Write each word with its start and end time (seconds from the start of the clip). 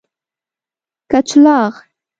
کچلاغ 1.11 1.73